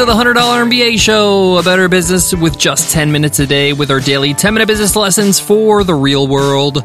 to 0.00 0.06
the 0.06 0.12
$100 0.14 0.34
MBA 0.34 0.98
show, 0.98 1.58
a 1.58 1.62
better 1.62 1.86
business 1.86 2.34
with 2.34 2.58
just 2.58 2.90
10 2.90 3.12
minutes 3.12 3.38
a 3.38 3.46
day 3.46 3.74
with 3.74 3.90
our 3.90 4.00
daily 4.00 4.32
10 4.32 4.54
minute 4.54 4.66
business 4.66 4.96
lessons 4.96 5.38
for 5.38 5.84
the 5.84 5.92
real 5.92 6.26
world. 6.26 6.82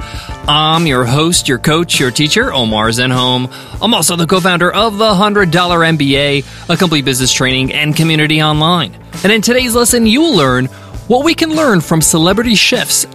I'm 0.49 0.85
your 0.85 1.05
host, 1.05 1.47
your 1.47 1.57
coach, 1.57 1.97
your 1.97 2.11
teacher, 2.11 2.51
Omar 2.51 2.89
Zenhom. 2.89 3.49
I'm 3.81 3.93
also 3.93 4.17
the 4.17 4.27
co 4.27 4.41
founder 4.41 4.69
of 4.69 4.97
the 4.97 5.05
$100 5.13 5.49
MBA, 5.49 6.69
a 6.69 6.75
complete 6.75 7.05
business 7.05 7.31
training 7.31 7.71
and 7.71 7.95
community 7.95 8.43
online. 8.43 8.93
And 9.23 9.31
in 9.31 9.41
today's 9.41 9.75
lesson, 9.75 10.05
you 10.05 10.19
will 10.19 10.35
learn 10.35 10.65
what 11.07 11.23
we 11.23 11.35
can 11.35 11.51
learn 11.51 11.79
from 11.79 12.01
celebrity 12.01 12.55
chefs 12.55 13.05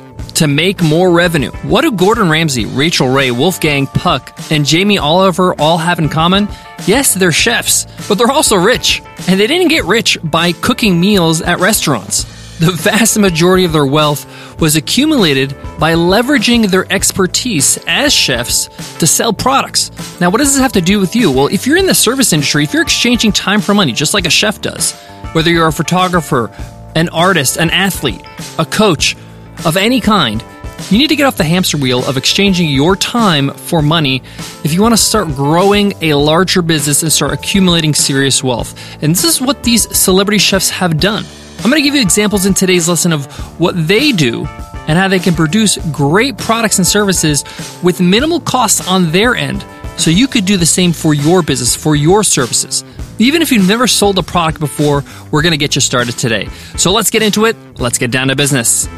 to 0.41 0.49
make 0.49 0.83
more 0.83 1.13
revenue. 1.13 1.51
What 1.65 1.83
do 1.83 1.93
Gordon 1.93 2.31
Ramsay, 2.31 2.65
Rachael 2.65 3.11
Ray, 3.11 3.31
Wolfgang 3.31 3.87
Puck, 3.87 4.33
and 4.51 4.65
Jamie 4.65 4.97
Oliver 4.97 5.55
all 5.61 5.77
have 5.77 5.99
in 5.99 6.09
common? 6.09 6.49
Yes, 6.87 7.13
they're 7.13 7.31
chefs, 7.31 7.87
but 8.09 8.17
they're 8.17 8.31
also 8.31 8.57
rich. 8.57 9.03
And 9.29 9.39
they 9.39 9.47
didn't 9.47 9.69
get 9.69 9.85
rich 9.85 10.17
by 10.25 10.53
cooking 10.53 10.99
meals 10.99 11.43
at 11.43 11.61
restaurants. 11.61 12.25
The 12.59 12.73
vast 12.73 13.19
majority 13.19 13.67
of 13.67 13.75
their 13.75 13.85
wealth 13.85 14.25
was 14.59 14.77
accumulated 14.77 15.55
by 15.79 15.93
leveraging 15.93 16.71
their 16.71 16.91
expertise 16.91 17.79
as 17.87 18.11
chefs 18.11 18.69
to 18.97 19.07
sell 19.07 19.35
products. 19.35 19.91
Now, 20.23 20.31
what 20.31 20.39
does 20.39 20.55
this 20.55 20.63
have 20.63 20.73
to 20.73 20.81
do 20.81 21.01
with 21.01 21.15
you? 21.15 21.31
Well, 21.31 21.49
if 21.49 21.67
you're 21.67 21.77
in 21.77 21.87
the 21.87 21.95
service 21.95 22.33
industry, 22.33 22.65
if 22.65 22.73
you're 22.73 22.81
exchanging 22.81 23.33
time 23.33 23.61
for 23.61 23.75
money, 23.75 23.93
just 23.93 24.15
like 24.15 24.25
a 24.25 24.31
chef 24.31 24.63
does, 24.63 24.93
whether 25.33 25.51
you're 25.51 25.67
a 25.67 25.73
photographer, 25.73 26.51
an 26.95 27.11
artist, 27.11 27.59
an 27.59 27.69
athlete, 27.69 28.25
a 28.59 28.65
coach 28.65 29.17
of 29.65 29.77
any 29.77 30.01
kind, 30.01 30.43
you 30.91 30.99
need 30.99 31.09
to 31.09 31.17
get 31.17 31.27
off 31.27 31.37
the 31.37 31.45
hamster 31.45 31.77
wheel 31.77 32.05
of 32.09 32.17
exchanging 32.17 32.69
your 32.69 32.97
time 32.97 33.51
for 33.51 33.83
money 33.83 34.23
if 34.65 34.73
you 34.73 34.81
want 34.81 34.93
to 34.93 34.97
start 34.97 35.29
growing 35.29 35.93
a 36.03 36.15
larger 36.15 36.63
business 36.63 37.03
and 37.03 37.13
start 37.13 37.33
accumulating 37.33 37.95
serious 37.95 38.43
wealth. 38.43 38.75
And 39.03 39.13
this 39.13 39.25
is 39.25 39.41
what 39.41 39.63
these 39.63 39.95
celebrity 39.97 40.39
chefs 40.39 40.71
have 40.71 40.99
done. 40.99 41.25
I'm 41.59 41.71
going 41.71 41.77
to 41.77 41.83
give 41.83 41.95
you 41.95 42.01
examples 42.01 42.47
in 42.47 42.55
today's 42.55 42.89
lesson 42.89 43.13
of 43.13 43.27
what 43.61 43.87
they 43.87 44.13
do 44.13 44.47
and 44.89 44.99
how 44.99 45.09
they 45.09 45.19
can 45.19 45.35
produce 45.35 45.77
great 45.93 46.39
products 46.39 46.79
and 46.79 46.87
services 46.87 47.45
with 47.83 48.01
minimal 48.01 48.41
costs 48.41 48.89
on 48.89 49.13
their 49.13 49.35
end 49.35 49.65
so 49.99 50.11
you 50.11 50.27
could 50.27 50.47
do 50.47 50.57
the 50.57 50.67
same 50.67 50.93
for 50.93 51.13
your 51.13 51.43
business, 51.43 51.77
for 51.77 51.95
your 51.95 52.25
services. 52.25 52.83
Even 53.19 53.43
if 53.43 53.53
you've 53.53 53.69
never 53.69 53.87
sold 53.87 54.19
a 54.19 54.23
product 54.23 54.59
before, 54.59 55.05
we're 55.31 55.43
going 55.43 55.53
to 55.53 55.59
get 55.59 55.75
you 55.75 55.83
started 55.83 56.17
today. 56.17 56.47
So 56.79 56.91
let's 56.91 57.11
get 57.11 57.23
into 57.23 57.45
it. 57.45 57.55
Let's 57.79 57.99
get 57.99 58.11
down 58.11 58.29
to 58.29 58.37
business. 58.37 58.89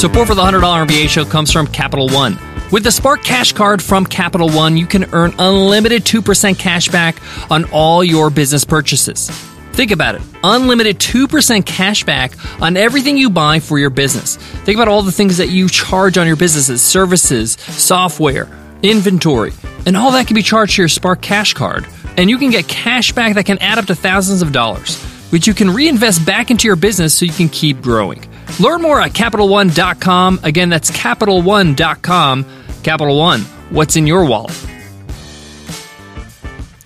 Support 0.00 0.28
for 0.28 0.34
the 0.34 0.40
$100 0.40 0.62
MBA 0.86 1.10
show 1.10 1.26
comes 1.26 1.52
from 1.52 1.66
Capital 1.66 2.08
One. 2.08 2.38
With 2.72 2.84
the 2.84 2.90
Spark 2.90 3.22
Cash 3.22 3.52
Card 3.52 3.82
from 3.82 4.06
Capital 4.06 4.48
One, 4.48 4.78
you 4.78 4.86
can 4.86 5.12
earn 5.12 5.34
unlimited 5.38 6.06
2% 6.06 6.58
cash 6.58 6.88
back 6.88 7.18
on 7.50 7.66
all 7.70 8.02
your 8.02 8.30
business 8.30 8.64
purchases. 8.64 9.28
Think 9.72 9.90
about 9.90 10.14
it 10.14 10.22
unlimited 10.42 10.98
2% 11.00 11.66
cash 11.66 12.04
back 12.04 12.32
on 12.62 12.78
everything 12.78 13.18
you 13.18 13.28
buy 13.28 13.60
for 13.60 13.78
your 13.78 13.90
business. 13.90 14.36
Think 14.36 14.78
about 14.78 14.88
all 14.88 15.02
the 15.02 15.12
things 15.12 15.36
that 15.36 15.50
you 15.50 15.68
charge 15.68 16.16
on 16.16 16.26
your 16.26 16.36
businesses 16.36 16.80
services, 16.80 17.58
software, 17.60 18.48
inventory, 18.82 19.52
and 19.84 19.98
all 19.98 20.12
that 20.12 20.26
can 20.26 20.34
be 20.34 20.42
charged 20.42 20.76
to 20.76 20.80
your 20.80 20.88
Spark 20.88 21.20
Cash 21.20 21.52
Card. 21.52 21.86
And 22.16 22.30
you 22.30 22.38
can 22.38 22.50
get 22.50 22.66
cash 22.66 23.12
back 23.12 23.34
that 23.34 23.44
can 23.44 23.58
add 23.58 23.76
up 23.76 23.84
to 23.84 23.94
thousands 23.94 24.40
of 24.40 24.50
dollars, 24.50 24.96
which 25.28 25.46
you 25.46 25.52
can 25.52 25.68
reinvest 25.68 26.24
back 26.24 26.50
into 26.50 26.68
your 26.68 26.76
business 26.76 27.14
so 27.14 27.26
you 27.26 27.32
can 27.32 27.50
keep 27.50 27.82
growing. 27.82 28.24
Learn 28.58 28.82
more 28.82 29.00
at 29.00 29.12
CapitalOne.com. 29.12 30.40
Again, 30.42 30.68
that's 30.68 30.90
CapitalOne.com. 30.90 32.46
Capital 32.82 33.18
One, 33.18 33.40
what's 33.70 33.96
in 33.96 34.06
your 34.06 34.24
wallet? 34.24 34.66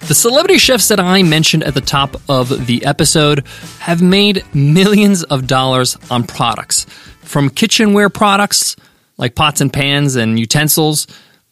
The 0.06 0.14
celebrity 0.14 0.58
chefs 0.58 0.88
that 0.88 1.00
I 1.00 1.22
mentioned 1.22 1.64
at 1.64 1.72
the 1.72 1.80
top 1.80 2.20
of 2.28 2.66
the 2.66 2.84
episode 2.84 3.46
have 3.78 4.02
made 4.02 4.44
millions 4.54 5.22
of 5.22 5.46
dollars 5.46 5.96
on 6.10 6.24
products. 6.24 6.84
From 7.22 7.48
kitchenware 7.48 8.10
products 8.10 8.76
like 9.16 9.34
pots 9.34 9.60
and 9.60 9.72
pans 9.72 10.16
and 10.16 10.38
utensils 10.38 11.06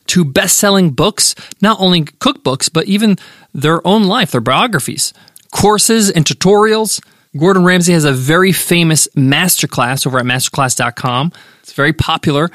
to 0.08 0.24
best 0.24 0.58
selling 0.58 0.90
books, 0.90 1.34
not 1.60 1.80
only 1.80 2.02
cookbooks, 2.02 2.70
but 2.70 2.86
even 2.86 3.16
their 3.54 3.84
own 3.86 4.04
life, 4.04 4.32
their 4.32 4.40
biographies, 4.40 5.14
courses 5.52 6.10
and 6.10 6.24
tutorials 6.24 7.00
Gordon 7.36 7.64
Ramsay 7.64 7.94
has 7.94 8.04
a 8.04 8.12
very 8.12 8.52
famous 8.52 9.08
masterclass 9.16 10.06
over 10.06 10.18
at 10.18 10.24
masterclass.com. 10.24 11.32
It's 11.62 11.72
very 11.72 11.92
popular. 11.94 12.50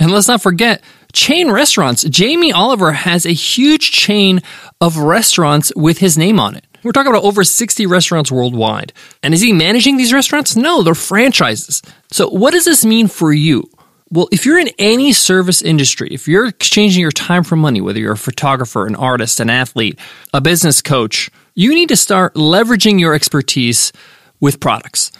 And 0.00 0.10
let's 0.10 0.28
not 0.28 0.40
forget 0.40 0.82
chain 1.12 1.50
restaurants. 1.50 2.04
Jamie 2.04 2.52
Oliver 2.52 2.92
has 2.92 3.26
a 3.26 3.32
huge 3.32 3.92
chain 3.92 4.40
of 4.80 4.96
restaurants 4.96 5.72
with 5.76 5.98
his 5.98 6.16
name 6.16 6.40
on 6.40 6.56
it. 6.56 6.66
We're 6.82 6.92
talking 6.92 7.12
about 7.12 7.24
over 7.24 7.44
60 7.44 7.86
restaurants 7.86 8.32
worldwide. 8.32 8.92
And 9.22 9.34
is 9.34 9.40
he 9.40 9.52
managing 9.52 9.96
these 9.96 10.12
restaurants? 10.12 10.56
No, 10.56 10.82
they're 10.82 10.94
franchises. 10.94 11.82
So, 12.10 12.28
what 12.28 12.52
does 12.52 12.64
this 12.64 12.84
mean 12.84 13.08
for 13.08 13.32
you? 13.32 13.70
Well, 14.14 14.28
if 14.30 14.46
you're 14.46 14.60
in 14.60 14.70
any 14.78 15.12
service 15.12 15.60
industry, 15.60 16.06
if 16.12 16.28
you're 16.28 16.46
exchanging 16.46 17.00
your 17.00 17.10
time 17.10 17.42
for 17.42 17.56
money, 17.56 17.80
whether 17.80 17.98
you're 17.98 18.12
a 18.12 18.16
photographer, 18.16 18.86
an 18.86 18.94
artist, 18.94 19.40
an 19.40 19.50
athlete, 19.50 19.98
a 20.32 20.40
business 20.40 20.80
coach, 20.80 21.30
you 21.56 21.74
need 21.74 21.88
to 21.88 21.96
start 21.96 22.36
leveraging 22.36 23.00
your 23.00 23.12
expertise 23.12 23.92
with 24.38 24.60
products. 24.60 25.10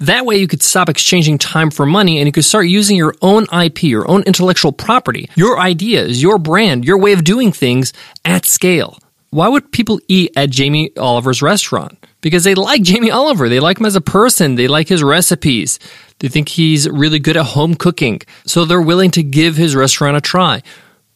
That 0.00 0.24
way, 0.24 0.38
you 0.38 0.48
could 0.48 0.62
stop 0.62 0.88
exchanging 0.88 1.36
time 1.36 1.70
for 1.70 1.84
money 1.84 2.20
and 2.20 2.26
you 2.26 2.32
could 2.32 2.46
start 2.46 2.68
using 2.68 2.96
your 2.96 3.14
own 3.20 3.44
IP, 3.52 3.82
your 3.82 4.10
own 4.10 4.22
intellectual 4.22 4.72
property, 4.72 5.28
your 5.34 5.60
ideas, 5.60 6.22
your 6.22 6.38
brand, 6.38 6.86
your 6.86 6.96
way 6.96 7.12
of 7.12 7.24
doing 7.24 7.52
things 7.52 7.92
at 8.24 8.46
scale. 8.46 8.96
Why 9.28 9.48
would 9.48 9.72
people 9.72 10.00
eat 10.08 10.32
at 10.36 10.48
Jamie 10.48 10.96
Oliver's 10.96 11.42
restaurant? 11.42 11.98
Because 12.22 12.44
they 12.44 12.54
like 12.54 12.82
Jamie 12.82 13.10
Oliver. 13.10 13.48
They 13.48 13.60
like 13.60 13.78
him 13.78 13.86
as 13.86 13.96
a 13.96 14.00
person. 14.00 14.54
They 14.54 14.68
like 14.68 14.88
his 14.88 15.02
recipes. 15.02 15.78
They 16.22 16.28
think 16.28 16.48
he's 16.48 16.88
really 16.88 17.18
good 17.18 17.36
at 17.36 17.46
home 17.46 17.74
cooking. 17.74 18.20
So 18.46 18.64
they're 18.64 18.80
willing 18.80 19.10
to 19.12 19.24
give 19.24 19.56
his 19.56 19.74
restaurant 19.74 20.16
a 20.16 20.20
try. 20.20 20.62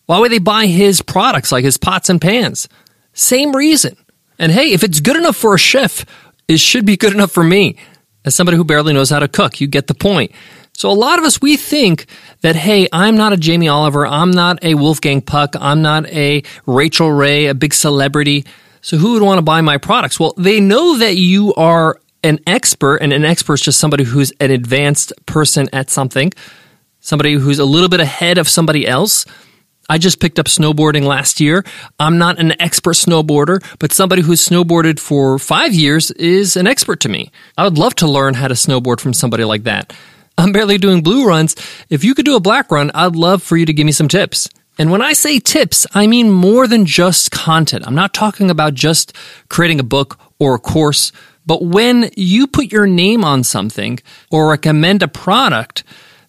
Why 0.06 0.18
would 0.18 0.32
they 0.32 0.40
buy 0.40 0.66
his 0.66 1.00
products 1.00 1.52
like 1.52 1.64
his 1.64 1.76
pots 1.76 2.10
and 2.10 2.20
pans? 2.20 2.68
Same 3.12 3.54
reason. 3.54 3.96
And 4.36 4.50
hey, 4.50 4.72
if 4.72 4.82
it's 4.82 4.98
good 4.98 5.14
enough 5.14 5.36
for 5.36 5.54
a 5.54 5.58
chef, 5.58 6.04
it 6.48 6.58
should 6.58 6.84
be 6.84 6.96
good 6.96 7.14
enough 7.14 7.30
for 7.30 7.44
me. 7.44 7.76
As 8.24 8.34
somebody 8.34 8.56
who 8.56 8.64
barely 8.64 8.92
knows 8.94 9.10
how 9.10 9.20
to 9.20 9.28
cook, 9.28 9.60
you 9.60 9.68
get 9.68 9.86
the 9.86 9.94
point. 9.94 10.32
So 10.72 10.90
a 10.90 10.92
lot 10.92 11.20
of 11.20 11.24
us, 11.24 11.40
we 11.40 11.56
think 11.56 12.06
that, 12.40 12.56
hey, 12.56 12.88
I'm 12.92 13.16
not 13.16 13.32
a 13.32 13.36
Jamie 13.36 13.68
Oliver. 13.68 14.04
I'm 14.04 14.32
not 14.32 14.58
a 14.64 14.74
Wolfgang 14.74 15.22
Puck. 15.22 15.54
I'm 15.54 15.82
not 15.82 16.06
a 16.06 16.42
Rachael 16.66 17.12
Ray, 17.12 17.46
a 17.46 17.54
big 17.54 17.74
celebrity. 17.74 18.44
So 18.80 18.96
who 18.96 19.12
would 19.12 19.22
want 19.22 19.38
to 19.38 19.42
buy 19.42 19.60
my 19.60 19.78
products? 19.78 20.18
Well, 20.18 20.34
they 20.36 20.60
know 20.60 20.98
that 20.98 21.16
you 21.16 21.54
are 21.54 22.00
an 22.26 22.40
expert 22.46 22.96
and 22.96 23.12
an 23.12 23.24
expert 23.24 23.54
is 23.54 23.60
just 23.62 23.80
somebody 23.80 24.02
who's 24.02 24.32
an 24.40 24.50
advanced 24.50 25.12
person 25.26 25.68
at 25.72 25.90
something, 25.90 26.32
somebody 27.00 27.34
who's 27.34 27.60
a 27.60 27.64
little 27.64 27.88
bit 27.88 28.00
ahead 28.00 28.36
of 28.36 28.48
somebody 28.48 28.86
else. 28.86 29.24
I 29.88 29.98
just 29.98 30.18
picked 30.18 30.40
up 30.40 30.46
snowboarding 30.46 31.04
last 31.04 31.40
year. 31.40 31.64
I'm 32.00 32.18
not 32.18 32.40
an 32.40 32.60
expert 32.60 32.94
snowboarder, 32.94 33.64
but 33.78 33.92
somebody 33.92 34.22
who's 34.22 34.46
snowboarded 34.46 34.98
for 34.98 35.38
five 35.38 35.72
years 35.72 36.10
is 36.10 36.56
an 36.56 36.66
expert 36.66 36.98
to 37.00 37.08
me. 37.08 37.30
I 37.56 37.62
would 37.62 37.78
love 37.78 37.94
to 37.96 38.08
learn 38.08 38.34
how 38.34 38.48
to 38.48 38.54
snowboard 38.54 39.00
from 39.00 39.12
somebody 39.12 39.44
like 39.44 39.62
that. 39.62 39.92
I'm 40.36 40.50
barely 40.50 40.78
doing 40.78 41.02
blue 41.04 41.26
runs. 41.26 41.54
If 41.88 42.02
you 42.02 42.16
could 42.16 42.24
do 42.24 42.34
a 42.34 42.40
black 42.40 42.72
run, 42.72 42.90
I'd 42.92 43.14
love 43.14 43.42
for 43.42 43.56
you 43.56 43.66
to 43.66 43.72
give 43.72 43.86
me 43.86 43.92
some 43.92 44.08
tips. 44.08 44.48
And 44.76 44.90
when 44.90 45.00
I 45.00 45.12
say 45.12 45.38
tips, 45.38 45.86
I 45.94 46.08
mean 46.08 46.30
more 46.32 46.66
than 46.66 46.84
just 46.84 47.30
content. 47.30 47.86
I'm 47.86 47.94
not 47.94 48.12
talking 48.12 48.50
about 48.50 48.74
just 48.74 49.16
creating 49.48 49.78
a 49.78 49.84
book 49.84 50.18
or 50.40 50.56
a 50.56 50.58
course, 50.58 51.12
but 51.46 51.64
when 51.64 52.10
you 52.16 52.46
put 52.46 52.72
your 52.72 52.86
name 52.86 53.24
on 53.24 53.44
something 53.44 53.98
or 54.30 54.50
recommend 54.50 55.02
a 55.02 55.08
product, 55.08 55.84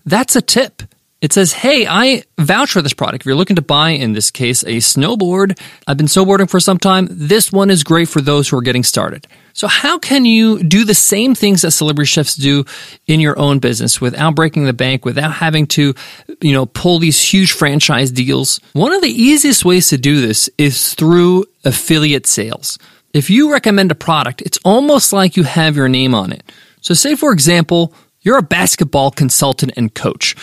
that's 0.05 0.35
a 0.35 0.41
tip 0.41 0.83
it 1.19 1.33
says, 1.33 1.51
Hey, 1.51 1.87
I 1.87 2.23
vouch 2.37 2.71
for 2.71 2.81
this 2.81 2.93
product. 2.93 3.23
If 3.23 3.25
you're 3.25 3.35
looking 3.35 3.55
to 3.55 3.61
buy, 3.61 3.91
in 3.91 4.13
this 4.13 4.29
case, 4.29 4.61
a 4.63 4.77
snowboard, 4.77 5.59
I've 5.87 5.97
been 5.97 6.05
snowboarding 6.05 6.49
for 6.49 6.59
some 6.59 6.77
time. 6.77 7.07
This 7.09 7.51
one 7.51 7.71
is 7.71 7.83
great 7.83 8.07
for 8.07 8.21
those 8.21 8.47
who 8.47 8.57
are 8.57 8.61
getting 8.61 8.83
started. 8.83 9.25
So, 9.53 9.67
how 9.67 9.97
can 9.97 10.25
you 10.25 10.61
do 10.61 10.85
the 10.85 10.93
same 10.93 11.33
things 11.33 11.63
that 11.63 11.71
celebrity 11.71 12.07
chefs 12.07 12.35
do 12.35 12.65
in 13.07 13.19
your 13.19 13.37
own 13.39 13.57
business 13.57 13.99
without 13.99 14.35
breaking 14.35 14.65
the 14.65 14.73
bank, 14.73 15.05
without 15.05 15.31
having 15.31 15.65
to, 15.67 15.95
you 16.39 16.53
know, 16.53 16.67
pull 16.67 16.99
these 16.99 17.19
huge 17.19 17.51
franchise 17.51 18.11
deals? 18.11 18.61
One 18.73 18.93
of 18.93 19.01
the 19.01 19.09
easiest 19.09 19.65
ways 19.65 19.89
to 19.89 19.97
do 19.97 20.21
this 20.21 20.51
is 20.59 20.93
through 20.93 21.45
affiliate 21.65 22.27
sales. 22.27 22.77
If 23.13 23.29
you 23.29 23.51
recommend 23.51 23.91
a 23.91 23.95
product, 23.95 24.41
it's 24.41 24.59
almost 24.63 25.13
like 25.13 25.37
you 25.37 25.43
have 25.43 25.75
your 25.75 25.87
name 25.87 26.13
on 26.13 26.31
it. 26.31 26.43
So, 26.81 26.93
say, 26.93 27.15
for 27.15 27.31
example, 27.31 27.93
you're 28.21 28.37
a 28.37 28.43
basketball 28.43 29.11
consultant 29.11 29.73
and 29.77 29.93
coach. 29.93 30.35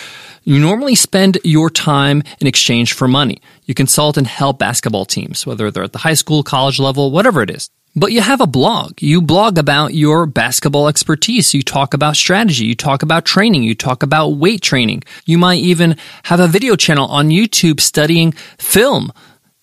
You 0.43 0.59
normally 0.59 0.95
spend 0.95 1.37
your 1.43 1.69
time 1.69 2.23
in 2.39 2.47
exchange 2.47 2.93
for 2.93 3.07
money. 3.07 3.41
You 3.65 3.73
consult 3.73 4.17
and 4.17 4.27
help 4.27 4.59
basketball 4.59 5.05
teams, 5.05 5.45
whether 5.45 5.69
they're 5.69 5.83
at 5.83 5.93
the 5.93 5.99
high 5.99 6.13
school, 6.13 6.43
college 6.43 6.79
level, 6.79 7.11
whatever 7.11 7.41
it 7.41 7.49
is. 7.49 7.69
But 7.95 8.11
you 8.11 8.19
have 8.19 8.41
a 8.41 8.47
blog. 8.47 9.01
You 9.01 9.21
blog 9.21 9.57
about 9.57 9.93
your 9.93 10.25
basketball 10.25 10.89
expertise. 10.89 11.53
You 11.53 11.61
talk 11.61 11.93
about 11.93 12.17
strategy. 12.17 12.65
You 12.65 12.75
talk 12.75 13.03
about 13.03 13.23
training. 13.23 13.63
You 13.63 13.73
talk 13.73 14.03
about 14.03 14.35
weight 14.35 14.61
training. 14.61 15.03
You 15.25 15.37
might 15.37 15.59
even 15.59 15.95
have 16.23 16.41
a 16.41 16.47
video 16.47 16.75
channel 16.75 17.07
on 17.07 17.29
YouTube 17.29 17.79
studying 17.79 18.33
film. 18.57 19.13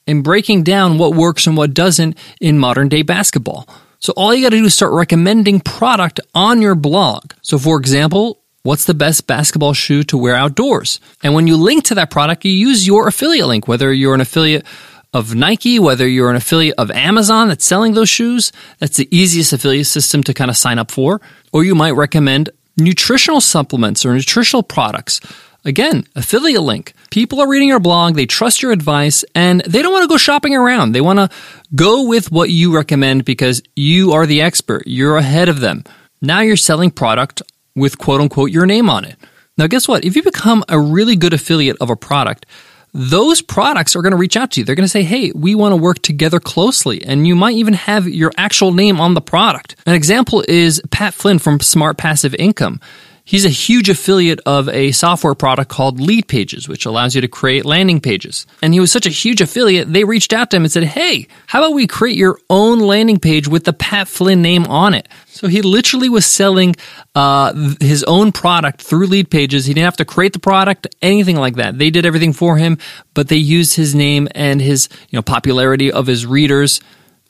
And 0.07 0.25
breaking 0.25 0.63
down 0.63 0.99
what 0.99 1.15
works 1.15 1.47
and 1.47 1.57
what 1.57 1.75
doesn't 1.75 2.17
in 2.41 2.59
modern 2.59 2.89
day 2.89 3.03
basketball. 3.03 3.69
So 3.99 4.13
all 4.17 4.35
you 4.35 4.45
got 4.45 4.51
to 4.51 4.59
do 4.59 4.65
is 4.65 4.75
start 4.75 4.93
recommending 4.93 5.61
product 5.61 6.21
on 6.35 6.61
your 6.61 6.75
blog. 6.75 7.33
So 7.43 7.59
for 7.59 7.79
example, 7.79 8.43
what's 8.65 8.85
the 8.85 8.95
best 8.95 9.27
basketball 9.27 9.75
shoe 9.75 10.03
to 10.05 10.19
wear 10.19 10.35
outdoors? 10.35 10.99
And 11.23 11.35
when 11.35 11.47
you 11.47 11.57
link 11.57 11.85
to 11.85 11.95
that 11.95 12.11
product, 12.11 12.45
you 12.45 12.53
use 12.53 12.87
your 12.87 13.07
affiliate 13.07 13.47
link, 13.47 13.69
whether 13.69 13.93
you're 13.93 14.15
an 14.15 14.21
affiliate 14.21 14.67
of 15.15 15.35
Nike, 15.35 15.79
whether 15.79 16.09
you're 16.09 16.31
an 16.31 16.37
affiliate 16.37 16.75
of 16.79 16.91
Amazon 16.91 17.49
that's 17.49 17.65
selling 17.65 17.95
those 17.95 18.09
shoes, 18.09 18.51
that's 18.79 18.97
the 18.97 19.09
easiest 19.17 19.53
affiliate 19.53 19.87
system 19.87 20.23
to 20.25 20.35
kind 20.35 20.51
of 20.51 20.57
sign 20.57 20.79
up 20.79 20.91
for. 20.91 21.21
Or 21.53 21.65
you 21.65 21.75
might 21.75 21.93
recommend 21.93 22.51
nutritional 22.77 23.41
supplements 23.41 24.05
or 24.05 24.15
nutritional 24.15 24.63
products. 24.63 25.21
Again, 25.65 26.05
affiliate 26.17 26.63
link. 26.63 26.93
People 27.11 27.41
are 27.41 27.49
reading 27.49 27.69
your 27.69 27.79
blog, 27.79 28.15
they 28.15 28.27
trust 28.27 28.63
your 28.63 28.73
advice, 28.73 29.25
and 29.35 29.61
they 29.61 29.81
don't 29.81 29.93
want 29.93 30.03
to 30.03 30.09
go 30.09 30.17
shopping 30.17 30.57
around. 30.57 30.93
They 30.93 31.01
want 31.01 31.19
to 31.19 31.31
go 31.75 32.07
with 32.07 32.33
what 32.33 32.51
you 32.51 32.75
recommend 32.75 33.25
because 33.25 33.63
you 33.77 34.13
are 34.13 34.27
the 34.27 34.43
expert. 34.43 34.83
You're 34.87 35.17
ahead 35.17 35.49
of 35.49 35.61
them. 35.61 35.85
Now 36.21 36.41
you're 36.41 36.57
selling 36.57 36.91
product 36.91 37.43
with 37.77 37.99
quote 37.99 38.21
unquote 38.21 38.51
your 38.51 38.67
name 38.67 38.91
on 38.91 39.05
it. 39.05 39.17
Now, 39.59 39.67
guess 39.67 39.87
what? 39.87 40.05
If 40.05 40.17
you 40.17 40.23
become 40.23 40.65
a 40.69 40.81
really 40.81 41.15
good 41.15 41.35
affiliate 41.35 41.77
of 41.81 41.91
a 41.91 41.97
product, 41.97 42.47
those 42.95 43.41
products 43.41 43.97
are 43.97 44.03
going 44.03 44.13
to 44.13 44.17
reach 44.19 44.37
out 44.37 44.53
to 44.53 44.61
you. 44.61 44.65
They're 44.65 44.75
going 44.75 44.85
to 44.85 44.89
say, 44.89 45.03
Hey, 45.03 45.33
we 45.35 45.55
want 45.55 45.73
to 45.73 45.77
work 45.77 46.01
together 46.01 46.41
closely. 46.41 47.05
And 47.05 47.27
you 47.27 47.35
might 47.35 47.57
even 47.57 47.75
have 47.75 48.09
your 48.09 48.33
actual 48.37 48.73
name 48.73 49.01
on 49.01 49.15
the 49.15 49.21
product. 49.21 49.77
An 49.87 49.95
example 49.95 50.45
is 50.49 50.83
Pat 50.91 51.15
Flynn 51.15 51.39
from 51.39 51.61
Smart 51.61 51.97
Passive 51.97 52.35
Income. 52.35 52.81
He's 53.25 53.45
a 53.45 53.51
huge 53.51 53.89
affiliate 53.89 54.41
of 54.47 54.69
a 54.69 54.91
software 54.91 55.35
product 55.35 55.71
called 55.71 56.01
Lead 56.01 56.27
Pages, 56.27 56.69
which 56.69 56.87
allows 56.87 57.15
you 57.15 57.21
to 57.21 57.29
create 57.29 57.65
landing 57.65 58.01
pages. 58.01 58.47
And 58.61 58.75
he 58.75 58.81
was 58.81 58.91
such 58.91 59.07
a 59.07 59.11
huge 59.11 59.41
affiliate, 59.41 59.93
they 59.93 60.03
reached 60.03 60.33
out 60.33 60.51
to 60.51 60.57
him 60.57 60.65
and 60.65 60.73
said, 60.73 60.85
Hey, 60.85 61.29
how 61.47 61.61
about 61.61 61.75
we 61.75 61.87
create 61.87 62.17
your 62.17 62.39
own 62.51 62.81
landing 62.81 63.21
page 63.21 63.47
with 63.47 63.65
the 63.65 63.73
Pat 63.73 64.09
Flynn 64.09 64.43
name 64.43 64.65
on 64.65 64.93
it? 64.93 65.09
So 65.29 65.47
he 65.47 65.63
literally 65.63 66.09
was 66.09 66.27
selling 66.27 66.75
uh, 67.15 67.75
his 67.81 68.03
own 68.05 68.33
product 68.33 68.83
through 68.83 69.07
Lead 69.07 69.31
Pages. 69.31 69.67
He 69.67 69.75
didn't 69.75 69.85
have 69.85 69.97
to 69.99 70.05
create 70.05 70.33
the 70.33 70.41
product, 70.41 70.89
anything 71.01 71.37
like 71.37 71.57
that. 71.57 71.79
They 71.79 71.91
did 71.91 72.05
everything 72.05 72.33
for 72.33 72.57
him, 72.57 72.79
but 73.15 73.29
they 73.29 73.37
used 73.37 73.77
his 73.77 73.95
name 73.95 74.29
and 74.35 74.61
his 74.61 74.89
you 75.11 75.17
know 75.17 75.23
popularity 75.23 75.93
of 75.93 76.07
his 76.07 76.27
readers 76.27 76.81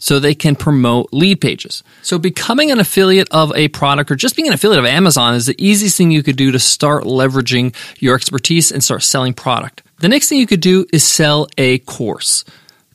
so 0.02 0.18
they 0.18 0.34
can 0.34 0.56
promote 0.56 1.08
lead 1.12 1.40
pages. 1.40 1.84
So 2.02 2.18
becoming 2.18 2.72
an 2.72 2.80
affiliate 2.80 3.28
of 3.30 3.54
a 3.54 3.68
product 3.68 4.10
or 4.10 4.16
just 4.16 4.34
being 4.34 4.48
an 4.48 4.52
affiliate 4.52 4.80
of 4.80 4.84
Amazon 4.84 5.36
is 5.36 5.46
the 5.46 5.54
easiest 5.64 5.96
thing 5.96 6.10
you 6.10 6.24
could 6.24 6.34
do 6.34 6.50
to 6.50 6.58
start 6.58 7.04
leveraging 7.04 7.72
your 8.00 8.16
expertise 8.16 8.72
and 8.72 8.82
start 8.82 9.04
selling 9.04 9.32
product. 9.32 9.84
The 10.00 10.08
next 10.08 10.28
thing 10.28 10.38
you 10.38 10.48
could 10.48 10.60
do 10.60 10.86
is 10.92 11.04
sell 11.04 11.46
a 11.56 11.78
course. 11.78 12.44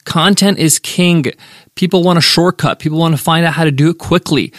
Content 0.04 0.60
is 0.60 0.80
king. 0.80 1.28
People 1.76 2.04
want 2.04 2.20
a 2.20 2.22
shortcut. 2.22 2.80
People 2.80 3.00
want 3.00 3.16
to 3.16 3.24
find 3.24 3.46
out 3.46 3.54
how 3.54 3.64
to 3.64 3.72
do 3.72 3.90
it 3.90 4.00
quickly. 4.00 4.52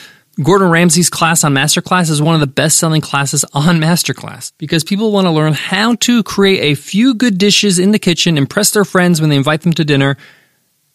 Gordon 0.43 0.71
Ramsay's 0.71 1.11
class 1.11 1.45
on 1.45 1.53
Masterclass 1.53 2.09
is 2.09 2.23
one 2.23 2.35
of 2.35 2.41
the 2.41 2.47
best 2.47 2.79
selling 2.79 3.03
classes 3.03 3.45
on 3.53 3.77
Masterclass 3.77 4.53
because 4.57 4.85
people 4.85 5.13
want 5.13 5.27
to 5.27 5.33
learn 5.33 5.53
how 5.53 5.97
to 5.97 6.23
create 6.23 6.61
a 6.63 6.81
few 6.81 7.15
good 7.15 7.37
dishes 7.37 7.79
in 7.79 7.91
the 7.91 7.99
kitchen, 7.99 8.39
impress 8.39 8.71
their 8.71 8.87
friends 8.87 9.21
when 9.21 9.29
they 9.29 9.37
invite 9.37 9.61
them 9.61 9.75
to 9.75 9.85
dinner, 9.85 10.17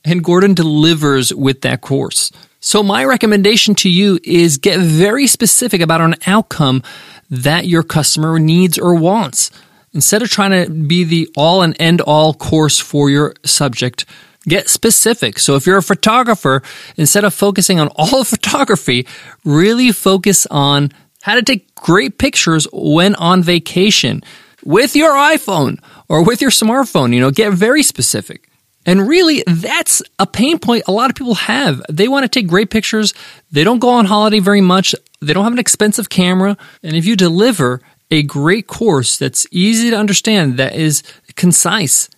and 0.06 0.24
Gordon 0.24 0.54
delivers 0.54 1.34
with 1.34 1.62
that 1.62 1.82
course. 1.82 2.32
So 2.60 2.82
my 2.82 3.04
recommendation 3.04 3.76
to 3.76 3.90
you 3.90 4.20
is 4.24 4.58
get 4.58 4.80
very 4.80 5.28
specific 5.28 5.82
about 5.82 6.02
an 6.02 6.16
outcome 6.26 6.82
that 7.30 7.66
your 7.66 7.84
customer 7.84 8.40
needs 8.40 8.78
or 8.78 8.96
wants. 8.96 9.52
Instead 9.94 10.22
of 10.22 10.30
trying 10.30 10.52
to 10.52 10.72
be 10.72 11.04
the 11.04 11.30
all 11.36 11.62
and 11.62 11.76
end 11.80 12.02
all 12.02 12.34
course 12.34 12.80
for 12.80 13.10
your 13.10 13.34
subject, 13.46 14.06
get 14.48 14.70
specific. 14.70 15.40
So 15.40 15.56
if 15.56 15.66
you're 15.66 15.78
a 15.78 15.84
photographer, 15.84 16.64
instead 16.98 17.24
of 17.24 17.34
focusing 17.34 17.80
on 17.80 17.90
all 17.96 18.22
of 18.22 18.28
photography, 18.30 19.08
really 19.44 19.92
focus 19.92 20.48
on 20.50 20.92
how 21.22 21.36
to 21.36 21.44
take 21.44 21.74
great 21.76 22.18
pictures 22.18 22.68
when 22.72 23.16
on 23.16 23.44
vacation 23.44 24.22
with 24.64 24.96
your 24.96 25.12
iPhone 25.14 25.80
or 26.10 26.24
with 26.24 26.42
your 26.42 26.52
smartphone. 26.52 27.14
You 27.14 27.22
know, 27.22 27.32
get 27.32 27.54
very 27.54 27.84
specific. 27.84 28.50
And 28.86 29.08
really, 29.08 29.44
that's 29.48 30.02
a 30.20 30.28
pain 30.28 30.60
point 30.60 30.84
a 30.88 30.92
lot 30.92 31.10
of 31.10 31.16
people 31.16 31.36
have. 31.36 31.82
They 31.90 32.08
want 32.08 32.24
to 32.24 32.30
take 32.30 32.48
great 32.48 32.70
pictures. 32.70 33.14
They 33.52 33.64
don't 33.64 33.80
go 33.80 33.90
on 33.90 34.06
holiday 34.06 34.40
very 34.40 34.62
much. 34.62 34.94
They 35.22 35.34
don't 35.34 35.44
have 35.44 35.54
an 35.54 35.60
expensive 35.60 36.10
camera. 36.10 36.58
And 36.82 36.96
if 36.96 37.06
you 37.06 37.16
deliver 37.16 37.82
a 38.12 38.24
great 38.24 38.68
course 38.68 39.18
that's 39.18 39.48
easy 39.52 39.90
to 39.90 39.98
understand, 39.98 40.58
that 40.58 40.76
is 40.76 41.04
concise, 41.36 42.10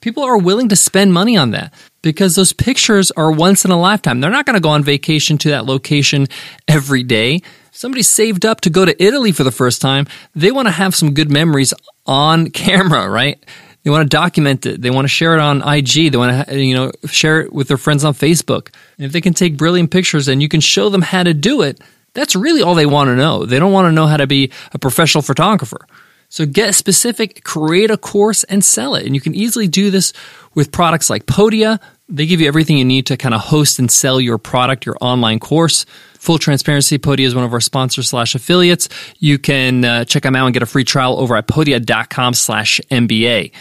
people 0.00 0.22
are 0.24 0.38
willing 0.38 0.68
to 0.68 0.76
spend 0.76 1.12
money 1.12 1.36
on 1.36 1.52
that 1.52 1.72
because 2.02 2.34
those 2.34 2.52
pictures 2.52 3.10
are 3.12 3.30
once 3.30 3.64
in 3.64 3.70
a 3.70 3.78
lifetime. 3.78 4.20
They're 4.20 4.30
not 4.30 4.46
going 4.46 4.54
to 4.54 4.60
go 4.60 4.70
on 4.70 4.82
vacation 4.82 5.38
to 5.38 5.50
that 5.50 5.66
location 5.66 6.26
every 6.66 7.02
day. 7.02 7.42
Somebody 7.70 8.02
saved 8.02 8.44
up 8.44 8.60
to 8.62 8.70
go 8.70 8.84
to 8.84 9.02
Italy 9.02 9.30
for 9.30 9.44
the 9.44 9.52
first 9.52 9.80
time. 9.80 10.06
They 10.34 10.50
want 10.50 10.66
to 10.66 10.72
have 10.72 10.94
some 10.94 11.14
good 11.14 11.30
memories 11.30 11.72
on 12.06 12.50
camera, 12.50 13.08
right? 13.10 13.44
They 13.88 13.92
want 13.92 14.10
to 14.10 14.14
document 14.14 14.66
it. 14.66 14.82
They 14.82 14.90
want 14.90 15.06
to 15.06 15.08
share 15.08 15.32
it 15.32 15.40
on 15.40 15.66
IG. 15.66 16.12
They 16.12 16.18
want 16.18 16.46
to, 16.46 16.62
you 16.62 16.74
know, 16.74 16.92
share 17.06 17.40
it 17.40 17.54
with 17.54 17.68
their 17.68 17.78
friends 17.78 18.04
on 18.04 18.12
Facebook. 18.12 18.68
And 18.98 19.06
if 19.06 19.12
they 19.12 19.22
can 19.22 19.32
take 19.32 19.56
brilliant 19.56 19.90
pictures 19.90 20.28
and 20.28 20.42
you 20.42 20.48
can 20.50 20.60
show 20.60 20.90
them 20.90 21.00
how 21.00 21.22
to 21.22 21.32
do 21.32 21.62
it, 21.62 21.80
that's 22.12 22.36
really 22.36 22.60
all 22.60 22.74
they 22.74 22.84
want 22.84 23.08
to 23.08 23.16
know. 23.16 23.46
They 23.46 23.58
don't 23.58 23.72
want 23.72 23.86
to 23.86 23.92
know 23.92 24.06
how 24.06 24.18
to 24.18 24.26
be 24.26 24.52
a 24.72 24.78
professional 24.78 25.22
photographer. 25.22 25.86
So 26.28 26.44
get 26.44 26.74
specific, 26.74 27.42
create 27.44 27.90
a 27.90 27.96
course 27.96 28.44
and 28.44 28.62
sell 28.62 28.94
it. 28.94 29.06
And 29.06 29.14
you 29.14 29.22
can 29.22 29.34
easily 29.34 29.68
do 29.68 29.90
this 29.90 30.12
with 30.54 30.70
products 30.70 31.08
like 31.08 31.24
Podia. 31.24 31.80
They 32.10 32.26
give 32.26 32.42
you 32.42 32.46
everything 32.46 32.76
you 32.76 32.84
need 32.84 33.06
to 33.06 33.16
kind 33.16 33.34
of 33.34 33.40
host 33.40 33.78
and 33.78 33.90
sell 33.90 34.20
your 34.20 34.36
product, 34.36 34.84
your 34.84 34.98
online 35.00 35.38
course. 35.38 35.86
Full 36.18 36.36
transparency, 36.36 36.98
Podia 36.98 37.24
is 37.24 37.34
one 37.34 37.44
of 37.44 37.54
our 37.54 37.60
sponsors 37.62 38.10
slash 38.10 38.34
affiliates. 38.34 38.90
You 39.18 39.38
can 39.38 39.86
uh, 39.86 40.04
check 40.04 40.24
them 40.24 40.36
out 40.36 40.44
and 40.44 40.52
get 40.52 40.62
a 40.62 40.66
free 40.66 40.84
trial 40.84 41.18
over 41.18 41.36
at 41.36 41.46
podia.com 41.46 42.34
slash 42.34 42.82
MBA. 42.90 43.52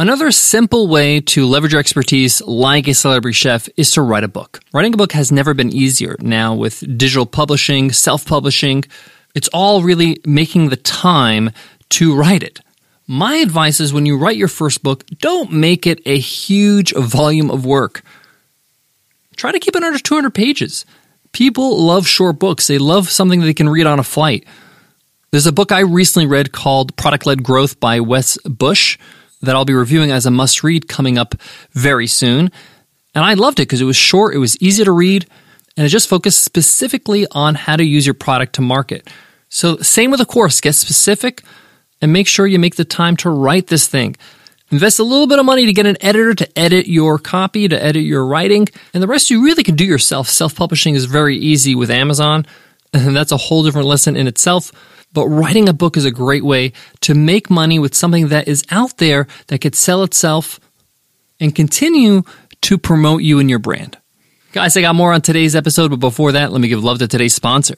Another 0.00 0.30
simple 0.30 0.86
way 0.86 1.20
to 1.22 1.44
leverage 1.44 1.72
your 1.72 1.80
expertise 1.80 2.40
like 2.42 2.86
a 2.86 2.94
celebrity 2.94 3.34
chef 3.34 3.68
is 3.76 3.90
to 3.90 4.02
write 4.02 4.22
a 4.22 4.28
book. 4.28 4.60
Writing 4.72 4.94
a 4.94 4.96
book 4.96 5.10
has 5.10 5.32
never 5.32 5.54
been 5.54 5.74
easier. 5.74 6.14
Now 6.20 6.54
with 6.54 6.78
digital 6.96 7.26
publishing, 7.26 7.90
self-publishing, 7.90 8.84
it's 9.34 9.48
all 9.48 9.82
really 9.82 10.20
making 10.24 10.68
the 10.68 10.76
time 10.76 11.50
to 11.88 12.14
write 12.14 12.44
it. 12.44 12.60
My 13.08 13.38
advice 13.38 13.80
is 13.80 13.92
when 13.92 14.06
you 14.06 14.16
write 14.16 14.36
your 14.36 14.46
first 14.46 14.84
book, 14.84 15.04
don't 15.18 15.50
make 15.50 15.84
it 15.84 16.00
a 16.06 16.16
huge 16.16 16.94
volume 16.94 17.50
of 17.50 17.66
work. 17.66 18.02
Try 19.34 19.50
to 19.50 19.58
keep 19.58 19.74
it 19.74 19.82
under 19.82 19.98
200 19.98 20.30
pages. 20.30 20.86
People 21.32 21.82
love 21.82 22.06
short 22.06 22.38
books. 22.38 22.68
They 22.68 22.78
love 22.78 23.10
something 23.10 23.40
they 23.40 23.52
can 23.52 23.68
read 23.68 23.86
on 23.88 23.98
a 23.98 24.04
flight. 24.04 24.46
There's 25.32 25.48
a 25.48 25.52
book 25.52 25.72
I 25.72 25.80
recently 25.80 26.28
read 26.28 26.52
called 26.52 26.94
Product 26.94 27.26
Led 27.26 27.42
Growth 27.42 27.80
by 27.80 27.98
Wes 27.98 28.38
Bush 28.44 28.96
that 29.40 29.54
I'll 29.54 29.64
be 29.64 29.74
reviewing 29.74 30.10
as 30.10 30.26
a 30.26 30.30
must 30.30 30.62
read 30.62 30.88
coming 30.88 31.18
up 31.18 31.34
very 31.72 32.06
soon. 32.06 32.50
And 33.14 33.24
I 33.24 33.34
loved 33.34 33.60
it 33.60 33.62
because 33.62 33.80
it 33.80 33.84
was 33.84 33.96
short, 33.96 34.34
it 34.34 34.38
was 34.38 34.60
easy 34.60 34.84
to 34.84 34.92
read, 34.92 35.26
and 35.76 35.86
it 35.86 35.90
just 35.90 36.08
focused 36.08 36.42
specifically 36.42 37.26
on 37.32 37.54
how 37.54 37.76
to 37.76 37.84
use 37.84 38.06
your 38.06 38.14
product 38.14 38.54
to 38.54 38.62
market. 38.62 39.08
So, 39.48 39.78
same 39.78 40.10
with 40.10 40.20
the 40.20 40.26
course, 40.26 40.60
get 40.60 40.74
specific 40.74 41.42
and 42.00 42.12
make 42.12 42.26
sure 42.26 42.46
you 42.46 42.58
make 42.58 42.76
the 42.76 42.84
time 42.84 43.16
to 43.18 43.30
write 43.30 43.68
this 43.68 43.86
thing. 43.86 44.16
Invest 44.70 44.98
a 44.98 45.04
little 45.04 45.26
bit 45.26 45.38
of 45.38 45.46
money 45.46 45.64
to 45.64 45.72
get 45.72 45.86
an 45.86 45.96
editor 46.02 46.34
to 46.34 46.58
edit 46.58 46.86
your 46.86 47.18
copy, 47.18 47.68
to 47.68 47.82
edit 47.82 48.02
your 48.02 48.26
writing, 48.26 48.68
and 48.92 49.02
the 49.02 49.06
rest 49.06 49.30
you 49.30 49.42
really 49.42 49.62
can 49.62 49.76
do 49.76 49.84
yourself. 49.84 50.28
Self 50.28 50.54
publishing 50.54 50.94
is 50.94 51.06
very 51.06 51.38
easy 51.38 51.74
with 51.74 51.90
Amazon, 51.90 52.44
and 52.92 53.16
that's 53.16 53.32
a 53.32 53.36
whole 53.36 53.64
different 53.64 53.88
lesson 53.88 54.16
in 54.16 54.26
itself. 54.26 54.70
But 55.12 55.26
writing 55.28 55.68
a 55.68 55.72
book 55.72 55.96
is 55.96 56.04
a 56.04 56.10
great 56.10 56.44
way 56.44 56.72
to 57.00 57.14
make 57.14 57.50
money 57.50 57.78
with 57.78 57.94
something 57.94 58.28
that 58.28 58.46
is 58.46 58.64
out 58.70 58.98
there 58.98 59.26
that 59.48 59.60
could 59.60 59.74
sell 59.74 60.02
itself 60.02 60.60
and 61.40 61.54
continue 61.54 62.22
to 62.62 62.78
promote 62.78 63.22
you 63.22 63.38
and 63.38 63.48
your 63.48 63.58
brand. 63.58 63.96
Guys, 64.52 64.76
I 64.76 64.80
got 64.80 64.94
more 64.94 65.12
on 65.12 65.20
today's 65.20 65.54
episode, 65.54 65.90
but 65.90 66.00
before 66.00 66.32
that, 66.32 66.52
let 66.52 66.60
me 66.60 66.68
give 66.68 66.82
love 66.82 66.98
to 66.98 67.08
today's 67.08 67.34
sponsor. 67.34 67.76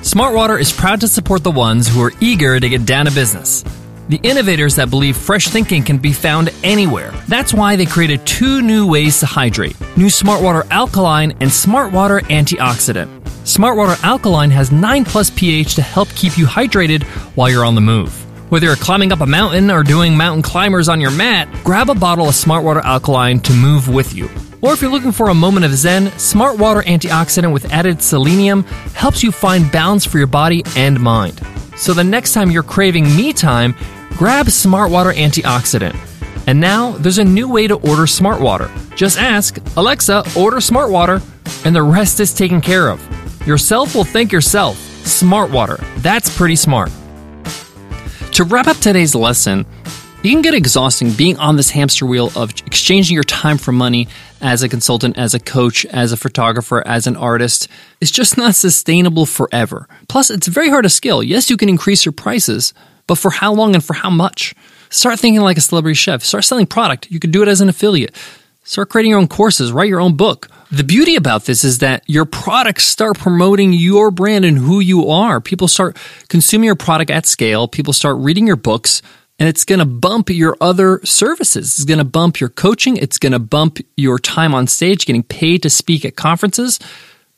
Smartwater 0.00 0.60
is 0.60 0.72
proud 0.72 1.00
to 1.00 1.08
support 1.08 1.42
the 1.42 1.50
ones 1.50 1.88
who 1.88 2.00
are 2.02 2.12
eager 2.20 2.60
to 2.60 2.68
get 2.68 2.86
down 2.86 3.06
to 3.06 3.12
business. 3.12 3.64
The 4.08 4.20
innovators 4.22 4.76
that 4.76 4.88
believe 4.88 5.16
fresh 5.16 5.48
thinking 5.48 5.82
can 5.82 5.98
be 5.98 6.12
found 6.12 6.50
anywhere. 6.62 7.12
That's 7.26 7.52
why 7.52 7.74
they 7.74 7.86
created 7.86 8.24
two 8.24 8.62
new 8.62 8.88
ways 8.88 9.18
to 9.20 9.26
hydrate 9.26 9.76
new 9.96 10.06
Smartwater 10.06 10.68
Alkaline 10.70 11.32
and 11.40 11.50
Smartwater 11.50 12.20
Antioxidant. 12.20 13.25
Smartwater 13.46 14.02
Alkaline 14.02 14.50
has 14.50 14.72
9 14.72 15.04
plus 15.04 15.30
pH 15.30 15.76
to 15.76 15.82
help 15.82 16.08
keep 16.16 16.36
you 16.36 16.46
hydrated 16.46 17.04
while 17.36 17.48
you're 17.48 17.64
on 17.64 17.76
the 17.76 17.80
move. 17.80 18.10
Whether 18.50 18.66
you're 18.66 18.74
climbing 18.74 19.12
up 19.12 19.20
a 19.20 19.26
mountain 19.26 19.70
or 19.70 19.84
doing 19.84 20.16
mountain 20.16 20.42
climbers 20.42 20.88
on 20.88 21.00
your 21.00 21.12
mat, 21.12 21.48
grab 21.62 21.88
a 21.88 21.94
bottle 21.94 22.28
of 22.28 22.34
Smartwater 22.34 22.82
Alkaline 22.82 23.38
to 23.40 23.52
move 23.52 23.88
with 23.88 24.14
you. 24.14 24.28
Or 24.62 24.72
if 24.72 24.82
you're 24.82 24.90
looking 24.90 25.12
for 25.12 25.28
a 25.28 25.34
moment 25.34 25.64
of 25.64 25.72
zen, 25.76 26.06
Smartwater 26.16 26.82
Antioxidant 26.82 27.52
with 27.52 27.72
added 27.72 28.02
selenium 28.02 28.64
helps 28.94 29.22
you 29.22 29.30
find 29.30 29.70
balance 29.70 30.04
for 30.04 30.18
your 30.18 30.26
body 30.26 30.64
and 30.74 30.98
mind. 30.98 31.40
So 31.76 31.94
the 31.94 32.02
next 32.02 32.32
time 32.34 32.50
you're 32.50 32.64
craving 32.64 33.04
me 33.04 33.32
time, 33.32 33.76
grab 34.16 34.46
Smartwater 34.46 35.14
Antioxidant. 35.14 35.96
And 36.48 36.60
now 36.60 36.92
there's 36.98 37.18
a 37.18 37.24
new 37.24 37.48
way 37.48 37.68
to 37.68 37.76
order 37.76 38.08
smart 38.08 38.40
water. 38.40 38.68
Just 38.96 39.20
ask, 39.20 39.56
Alexa, 39.76 40.24
order 40.36 40.60
smart 40.60 40.90
water, 40.90 41.22
and 41.64 41.76
the 41.76 41.82
rest 41.84 42.18
is 42.18 42.34
taken 42.34 42.60
care 42.60 42.88
of. 42.88 43.15
Yourself 43.46 43.94
will 43.94 44.04
thank 44.04 44.32
yourself. 44.32 44.76
Smart 45.06 45.52
water. 45.52 45.76
That's 45.98 46.36
pretty 46.36 46.56
smart. 46.56 46.90
To 48.32 48.42
wrap 48.42 48.66
up 48.66 48.76
today's 48.78 49.14
lesson, 49.14 49.64
it 50.24 50.30
can 50.30 50.42
get 50.42 50.52
exhausting 50.52 51.12
being 51.12 51.38
on 51.38 51.54
this 51.54 51.70
hamster 51.70 52.06
wheel 52.06 52.32
of 52.34 52.50
exchanging 52.66 53.14
your 53.14 53.22
time 53.22 53.56
for 53.56 53.70
money 53.70 54.08
as 54.40 54.64
a 54.64 54.68
consultant, 54.68 55.16
as 55.16 55.32
a 55.32 55.38
coach, 55.38 55.86
as 55.86 56.10
a 56.10 56.16
photographer, 56.16 56.84
as 56.84 57.06
an 57.06 57.16
artist. 57.16 57.68
It's 58.00 58.10
just 58.10 58.36
not 58.36 58.56
sustainable 58.56 59.26
forever. 59.26 59.88
Plus, 60.08 60.28
it's 60.28 60.48
very 60.48 60.68
hard 60.68 60.82
to 60.82 60.90
scale. 60.90 61.22
Yes, 61.22 61.48
you 61.48 61.56
can 61.56 61.68
increase 61.68 62.04
your 62.04 62.12
prices, 62.12 62.74
but 63.06 63.16
for 63.16 63.30
how 63.30 63.52
long 63.54 63.76
and 63.76 63.84
for 63.84 63.94
how 63.94 64.10
much? 64.10 64.56
Start 64.90 65.20
thinking 65.20 65.40
like 65.40 65.56
a 65.56 65.60
celebrity 65.60 65.94
chef. 65.94 66.24
Start 66.24 66.44
selling 66.44 66.66
product. 66.66 67.12
You 67.12 67.20
could 67.20 67.30
do 67.30 67.42
it 67.42 67.48
as 67.48 67.60
an 67.60 67.68
affiliate. 67.68 68.14
Start 68.64 68.88
creating 68.88 69.10
your 69.10 69.20
own 69.20 69.28
courses, 69.28 69.70
write 69.70 69.88
your 69.88 70.00
own 70.00 70.16
book. 70.16 70.48
The 70.70 70.84
beauty 70.84 71.14
about 71.14 71.44
this 71.44 71.62
is 71.62 71.78
that 71.78 72.02
your 72.08 72.24
products 72.24 72.84
start 72.84 73.18
promoting 73.18 73.72
your 73.72 74.10
brand 74.10 74.44
and 74.44 74.58
who 74.58 74.80
you 74.80 75.08
are. 75.08 75.40
People 75.40 75.68
start 75.68 75.96
consuming 76.28 76.66
your 76.66 76.74
product 76.74 77.10
at 77.10 77.24
scale. 77.24 77.68
People 77.68 77.92
start 77.92 78.16
reading 78.18 78.46
your 78.46 78.56
books 78.56 79.00
and 79.38 79.48
it's 79.48 79.64
going 79.64 79.78
to 79.78 79.84
bump 79.84 80.30
your 80.30 80.56
other 80.60 81.00
services. 81.04 81.78
It's 81.78 81.84
going 81.84 81.98
to 81.98 82.04
bump 82.04 82.40
your 82.40 82.48
coaching. 82.48 82.96
It's 82.96 83.18
going 83.18 83.32
to 83.32 83.38
bump 83.38 83.78
your 83.96 84.18
time 84.18 84.54
on 84.54 84.66
stage, 84.66 85.06
getting 85.06 85.22
paid 85.22 85.62
to 85.62 85.70
speak 85.70 86.04
at 86.04 86.16
conferences. 86.16 86.80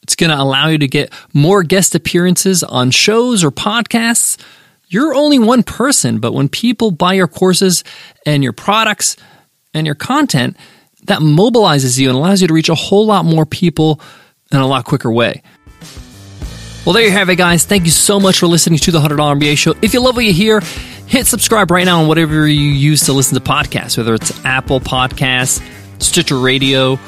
It's 0.02 0.14
going 0.14 0.30
to 0.30 0.40
allow 0.40 0.68
you 0.68 0.78
to 0.78 0.88
get 0.88 1.12
more 1.35 1.62
guest 1.62 1.94
appearances 1.94 2.62
on 2.62 2.92
shows 2.92 3.44
or 3.44 3.50
podcasts. 3.50 4.40
You're 4.87 5.14
only 5.14 5.38
one 5.38 5.64
person, 5.64 6.18
but 6.18 6.32
when 6.32 6.49
people 6.49 6.92
buy 6.92 7.14
your 7.14 7.28
courses 7.28 7.85
and 8.25 8.42
your 8.42 8.54
products 8.54 9.16
and 9.75 9.85
your 9.85 9.97
content, 9.97 10.56
that 11.05 11.21
mobilizes 11.21 11.99
you 11.99 12.09
and 12.09 12.17
allows 12.17 12.43
you 12.43 12.49
to 12.49 12.55
reach 12.55 12.69
a 12.69 12.75
whole 12.75 13.07
lot 13.07 13.25
more 13.25 13.47
people 13.47 14.00
in 14.50 14.59
a 14.59 14.67
lot 14.67 14.85
quicker 14.85 15.11
way. 15.11 15.43
Well, 16.85 16.95
there 16.95 17.05
you 17.05 17.11
have 17.11 17.28
it, 17.28 17.37
guys. 17.37 17.67
Thank 17.67 17.85
you 17.85 17.90
so 17.90 18.19
much 18.19 18.38
for 18.38 18.47
listening 18.47 18.78
to 18.78 18.90
the 18.90 18.99
$100 18.99 19.19
MBA 19.38 19.59
show. 19.59 19.75
If 19.83 19.93
you 19.93 20.00
love 20.00 20.17
what 20.17 20.25
you 20.25 20.33
hear, 20.33 20.61
hit 21.07 21.26
subscribe 21.26 21.71
right 21.71 21.85
now 21.85 22.00
on 22.00 22.09
whatever 22.09 22.49
you 22.49 22.61
use 22.61 23.02
to 23.02 23.12
listen 23.12 23.35
to 23.35 23.45
podcasts, 23.45 23.99
whether 23.99 24.14
it's 24.14 24.43
Apple 24.45 24.81
Podcasts, 24.81 25.62
Stitcher 26.02 26.38
Radio, 26.38 26.99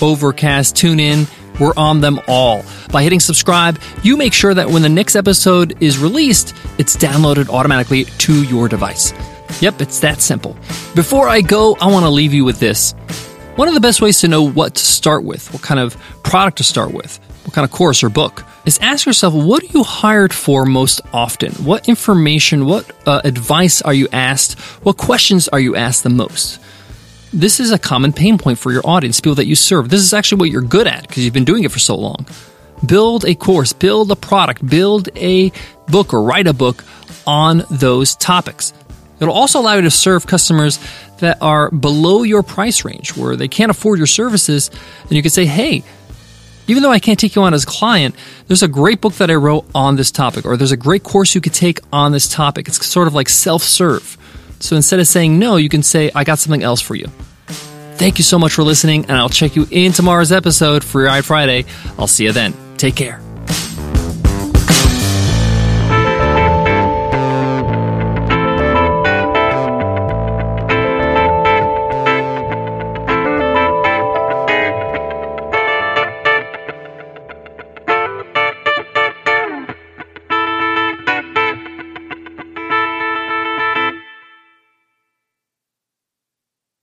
Overcast, 0.00 0.76
TuneIn. 0.76 1.28
We're 1.60 1.74
on 1.76 2.00
them 2.00 2.20
all. 2.26 2.64
By 2.90 3.02
hitting 3.02 3.20
subscribe, 3.20 3.78
you 4.02 4.16
make 4.16 4.32
sure 4.32 4.54
that 4.54 4.68
when 4.68 4.82
the 4.82 4.88
next 4.88 5.16
episode 5.16 5.82
is 5.82 5.98
released, 5.98 6.54
it's 6.78 6.96
downloaded 6.96 7.48
automatically 7.48 8.04
to 8.04 8.44
your 8.44 8.68
device. 8.68 9.12
Yep, 9.60 9.80
it's 9.80 10.00
that 10.00 10.20
simple. 10.20 10.56
Before 10.94 11.28
I 11.28 11.40
go, 11.40 11.76
I 11.80 11.90
want 11.90 12.04
to 12.04 12.10
leave 12.10 12.34
you 12.34 12.44
with 12.44 12.60
this. 12.60 12.92
One 13.56 13.68
of 13.68 13.74
the 13.74 13.80
best 13.80 14.02
ways 14.02 14.20
to 14.20 14.28
know 14.28 14.42
what 14.42 14.74
to 14.74 14.84
start 14.84 15.24
with, 15.24 15.52
what 15.52 15.62
kind 15.62 15.80
of 15.80 15.96
product 16.22 16.58
to 16.58 16.64
start 16.64 16.92
with, 16.92 17.18
what 17.44 17.54
kind 17.54 17.64
of 17.64 17.70
course 17.70 18.02
or 18.02 18.10
book, 18.10 18.44
is 18.66 18.78
ask 18.82 19.06
yourself 19.06 19.32
what 19.32 19.62
are 19.62 19.72
you 19.72 19.82
hired 19.82 20.34
for 20.34 20.66
most 20.66 21.00
often? 21.12 21.52
What 21.64 21.88
information, 21.88 22.66
what 22.66 22.90
uh, 23.06 23.22
advice 23.24 23.80
are 23.80 23.94
you 23.94 24.08
asked? 24.12 24.58
What 24.84 24.98
questions 24.98 25.48
are 25.48 25.60
you 25.60 25.74
asked 25.74 26.02
the 26.02 26.10
most? 26.10 26.60
This 27.32 27.60
is 27.60 27.70
a 27.70 27.78
common 27.78 28.12
pain 28.12 28.36
point 28.38 28.58
for 28.58 28.72
your 28.72 28.86
audience, 28.86 29.20
people 29.20 29.36
that 29.36 29.46
you 29.46 29.54
serve. 29.54 29.88
This 29.88 30.00
is 30.02 30.12
actually 30.12 30.40
what 30.40 30.50
you're 30.50 30.62
good 30.62 30.86
at 30.86 31.02
because 31.02 31.24
you've 31.24 31.34
been 31.34 31.44
doing 31.44 31.64
it 31.64 31.72
for 31.72 31.78
so 31.78 31.96
long. 31.96 32.26
Build 32.84 33.24
a 33.24 33.34
course, 33.34 33.72
build 33.72 34.10
a 34.10 34.16
product, 34.16 34.66
build 34.66 35.08
a 35.16 35.50
book 35.88 36.12
or 36.12 36.22
write 36.22 36.46
a 36.46 36.52
book 36.52 36.84
on 37.26 37.64
those 37.70 38.16
topics. 38.16 38.72
It'll 39.20 39.34
also 39.34 39.60
allow 39.60 39.74
you 39.74 39.82
to 39.82 39.90
serve 39.90 40.26
customers 40.26 40.78
that 41.18 41.38
are 41.40 41.70
below 41.70 42.22
your 42.22 42.42
price 42.42 42.84
range 42.84 43.16
where 43.16 43.36
they 43.36 43.48
can't 43.48 43.70
afford 43.70 43.98
your 43.98 44.06
services. 44.06 44.70
And 45.02 45.12
you 45.12 45.22
can 45.22 45.30
say, 45.30 45.46
hey, 45.46 45.82
even 46.66 46.82
though 46.82 46.90
I 46.90 46.98
can't 46.98 47.18
take 47.18 47.34
you 47.34 47.42
on 47.42 47.54
as 47.54 47.62
a 47.62 47.66
client, 47.66 48.14
there's 48.48 48.62
a 48.62 48.68
great 48.68 49.00
book 49.00 49.14
that 49.14 49.30
I 49.30 49.34
wrote 49.34 49.66
on 49.74 49.96
this 49.96 50.10
topic, 50.10 50.44
or 50.44 50.56
there's 50.56 50.72
a 50.72 50.76
great 50.76 51.02
course 51.02 51.34
you 51.34 51.40
could 51.40 51.54
take 51.54 51.80
on 51.92 52.12
this 52.12 52.28
topic. 52.28 52.68
It's 52.68 52.84
sort 52.84 53.08
of 53.08 53.14
like 53.14 53.28
self 53.28 53.62
serve. 53.62 54.18
So 54.58 54.74
instead 54.74 55.00
of 55.00 55.06
saying 55.06 55.38
no, 55.38 55.56
you 55.56 55.68
can 55.68 55.82
say, 55.82 56.10
I 56.14 56.24
got 56.24 56.38
something 56.38 56.62
else 56.62 56.80
for 56.80 56.94
you. 56.94 57.06
Thank 57.96 58.18
you 58.18 58.24
so 58.24 58.38
much 58.38 58.52
for 58.52 58.62
listening, 58.62 59.04
and 59.04 59.12
I'll 59.12 59.28
check 59.28 59.56
you 59.56 59.66
in 59.70 59.92
tomorrow's 59.92 60.32
episode, 60.32 60.84
Free 60.84 61.06
Ride 61.06 61.24
Friday. 61.24 61.64
I'll 61.98 62.06
see 62.06 62.24
you 62.24 62.32
then. 62.32 62.52
Take 62.76 62.94
care. 62.94 63.25